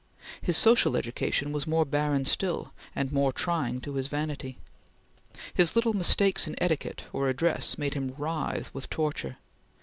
[0.41, 4.57] His social education was more barren still, and more trying to his vanity.
[5.53, 9.37] His little mistakes in etiquette or address made him writhe with torture.